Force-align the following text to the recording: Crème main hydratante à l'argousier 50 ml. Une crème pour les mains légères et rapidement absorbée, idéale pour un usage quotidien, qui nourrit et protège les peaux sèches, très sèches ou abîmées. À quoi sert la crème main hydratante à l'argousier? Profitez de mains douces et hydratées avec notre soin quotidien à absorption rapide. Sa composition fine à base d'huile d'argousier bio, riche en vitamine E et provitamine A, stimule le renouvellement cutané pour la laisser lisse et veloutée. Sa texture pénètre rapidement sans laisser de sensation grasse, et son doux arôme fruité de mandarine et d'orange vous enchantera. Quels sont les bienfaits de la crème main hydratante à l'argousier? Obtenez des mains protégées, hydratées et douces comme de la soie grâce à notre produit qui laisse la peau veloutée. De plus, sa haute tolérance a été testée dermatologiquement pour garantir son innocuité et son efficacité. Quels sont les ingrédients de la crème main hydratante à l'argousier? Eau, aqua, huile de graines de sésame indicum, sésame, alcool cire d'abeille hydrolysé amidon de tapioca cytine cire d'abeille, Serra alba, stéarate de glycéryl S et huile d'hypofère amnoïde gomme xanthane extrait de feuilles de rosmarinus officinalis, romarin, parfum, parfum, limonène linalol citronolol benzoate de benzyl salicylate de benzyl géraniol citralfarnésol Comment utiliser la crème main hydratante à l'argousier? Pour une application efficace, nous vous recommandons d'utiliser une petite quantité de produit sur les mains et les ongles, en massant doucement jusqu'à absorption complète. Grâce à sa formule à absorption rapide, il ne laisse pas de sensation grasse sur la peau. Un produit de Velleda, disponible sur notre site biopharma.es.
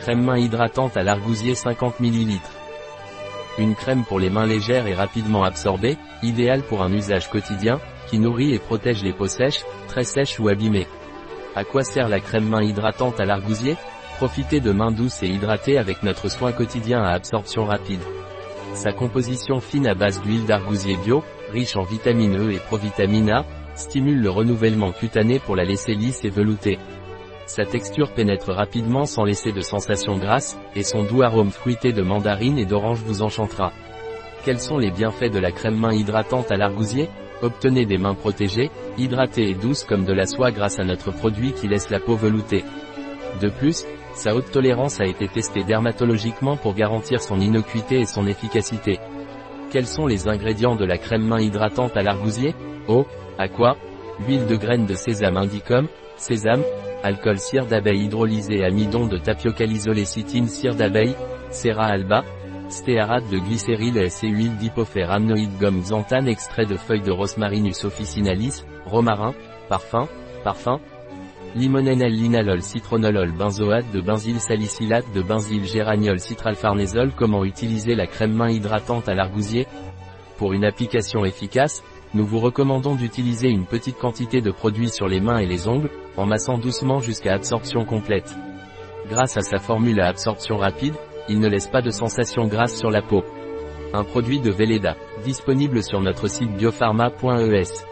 Crème 0.00 0.22
main 0.22 0.38
hydratante 0.38 0.96
à 0.96 1.02
l'argousier 1.02 1.54
50 1.54 2.00
ml. 2.00 2.38
Une 3.58 3.74
crème 3.74 4.02
pour 4.04 4.18
les 4.18 4.30
mains 4.30 4.46
légères 4.46 4.86
et 4.86 4.94
rapidement 4.94 5.44
absorbée, 5.44 5.98
idéale 6.22 6.62
pour 6.62 6.82
un 6.82 6.90
usage 6.90 7.28
quotidien, 7.28 7.78
qui 8.08 8.18
nourrit 8.18 8.54
et 8.54 8.58
protège 8.58 9.02
les 9.02 9.12
peaux 9.12 9.28
sèches, 9.28 9.62
très 9.88 10.04
sèches 10.04 10.40
ou 10.40 10.48
abîmées. 10.48 10.86
À 11.54 11.64
quoi 11.64 11.84
sert 11.84 12.08
la 12.08 12.18
crème 12.18 12.48
main 12.48 12.62
hydratante 12.62 13.20
à 13.20 13.26
l'argousier? 13.26 13.76
Profitez 14.16 14.60
de 14.60 14.72
mains 14.72 14.90
douces 14.90 15.22
et 15.22 15.28
hydratées 15.28 15.76
avec 15.76 16.02
notre 16.02 16.30
soin 16.30 16.52
quotidien 16.52 17.02
à 17.02 17.10
absorption 17.10 17.66
rapide. 17.66 18.00
Sa 18.72 18.92
composition 18.92 19.60
fine 19.60 19.86
à 19.86 19.94
base 19.94 20.22
d'huile 20.22 20.46
d'argousier 20.46 20.96
bio, 20.96 21.22
riche 21.52 21.76
en 21.76 21.82
vitamine 21.82 22.38
E 22.38 22.52
et 22.52 22.58
provitamine 22.58 23.30
A, 23.30 23.44
stimule 23.74 24.22
le 24.22 24.30
renouvellement 24.30 24.92
cutané 24.92 25.40
pour 25.40 25.56
la 25.56 25.64
laisser 25.64 25.94
lisse 25.94 26.24
et 26.24 26.30
veloutée. 26.30 26.78
Sa 27.50 27.64
texture 27.64 28.12
pénètre 28.12 28.52
rapidement 28.52 29.06
sans 29.06 29.24
laisser 29.24 29.50
de 29.50 29.60
sensation 29.60 30.16
grasse, 30.16 30.56
et 30.76 30.84
son 30.84 31.02
doux 31.02 31.22
arôme 31.22 31.50
fruité 31.50 31.92
de 31.92 32.00
mandarine 32.00 32.58
et 32.58 32.64
d'orange 32.64 33.00
vous 33.04 33.22
enchantera. 33.22 33.72
Quels 34.44 34.60
sont 34.60 34.78
les 34.78 34.92
bienfaits 34.92 35.32
de 35.32 35.40
la 35.40 35.50
crème 35.50 35.74
main 35.74 35.92
hydratante 35.92 36.52
à 36.52 36.56
l'argousier? 36.56 37.08
Obtenez 37.42 37.86
des 37.86 37.98
mains 37.98 38.14
protégées, 38.14 38.70
hydratées 38.98 39.50
et 39.50 39.54
douces 39.54 39.82
comme 39.82 40.04
de 40.04 40.12
la 40.12 40.26
soie 40.26 40.52
grâce 40.52 40.78
à 40.78 40.84
notre 40.84 41.10
produit 41.10 41.52
qui 41.52 41.66
laisse 41.66 41.90
la 41.90 41.98
peau 41.98 42.14
veloutée. 42.14 42.62
De 43.40 43.48
plus, 43.48 43.84
sa 44.14 44.36
haute 44.36 44.52
tolérance 44.52 45.00
a 45.00 45.06
été 45.06 45.26
testée 45.26 45.64
dermatologiquement 45.64 46.56
pour 46.56 46.74
garantir 46.74 47.20
son 47.20 47.40
innocuité 47.40 47.98
et 47.98 48.06
son 48.06 48.28
efficacité. 48.28 49.00
Quels 49.72 49.88
sont 49.88 50.06
les 50.06 50.28
ingrédients 50.28 50.76
de 50.76 50.84
la 50.84 50.98
crème 50.98 51.26
main 51.26 51.40
hydratante 51.40 51.96
à 51.96 52.02
l'argousier? 52.02 52.54
Eau, 52.86 53.06
aqua, 53.38 53.76
huile 54.24 54.46
de 54.46 54.54
graines 54.54 54.86
de 54.86 54.94
sésame 54.94 55.36
indicum, 55.36 55.88
sésame, 56.16 56.62
alcool 57.02 57.38
cire 57.38 57.66
d'abeille 57.66 58.04
hydrolysé 58.04 58.64
amidon 58.64 59.06
de 59.06 59.18
tapioca 59.18 59.66
cytine 60.04 60.48
cire 60.48 60.74
d'abeille, 60.74 61.14
Serra 61.50 61.86
alba, 61.86 62.24
stéarate 62.68 63.28
de 63.30 63.38
glycéryl 63.38 63.96
S 63.98 64.22
et 64.22 64.28
huile 64.28 64.56
d'hypofère 64.56 65.10
amnoïde 65.10 65.58
gomme 65.58 65.82
xanthane 65.82 66.28
extrait 66.28 66.66
de 66.66 66.76
feuilles 66.76 67.02
de 67.02 67.10
rosmarinus 67.10 67.84
officinalis, 67.84 68.64
romarin, 68.86 69.34
parfum, 69.68 70.08
parfum, 70.44 70.80
limonène 71.56 72.06
linalol 72.06 72.62
citronolol 72.62 73.32
benzoate 73.32 73.90
de 73.92 74.00
benzyl 74.00 74.38
salicylate 74.38 75.12
de 75.12 75.20
benzyl 75.20 75.64
géraniol 75.64 76.20
citralfarnésol 76.20 77.10
Comment 77.16 77.44
utiliser 77.44 77.96
la 77.96 78.06
crème 78.06 78.34
main 78.34 78.50
hydratante 78.50 79.08
à 79.08 79.14
l'argousier? 79.14 79.66
Pour 80.38 80.52
une 80.52 80.64
application 80.64 81.24
efficace, 81.24 81.82
nous 82.14 82.26
vous 82.26 82.40
recommandons 82.40 82.96
d'utiliser 82.96 83.48
une 83.48 83.66
petite 83.66 83.98
quantité 83.98 84.40
de 84.40 84.50
produit 84.50 84.88
sur 84.88 85.06
les 85.06 85.20
mains 85.20 85.38
et 85.38 85.46
les 85.46 85.68
ongles, 85.68 85.90
en 86.16 86.26
massant 86.26 86.58
doucement 86.58 87.00
jusqu'à 87.00 87.34
absorption 87.34 87.84
complète. 87.84 88.34
Grâce 89.08 89.36
à 89.36 89.42
sa 89.42 89.58
formule 89.58 90.00
à 90.00 90.08
absorption 90.08 90.56
rapide, 90.56 90.94
il 91.28 91.40
ne 91.40 91.48
laisse 91.48 91.68
pas 91.68 91.82
de 91.82 91.90
sensation 91.90 92.46
grasse 92.46 92.76
sur 92.76 92.90
la 92.90 93.02
peau. 93.02 93.22
Un 93.92 94.04
produit 94.04 94.40
de 94.40 94.50
Velleda, 94.50 94.96
disponible 95.24 95.82
sur 95.82 96.00
notre 96.00 96.28
site 96.28 96.56
biopharma.es. 96.56 97.89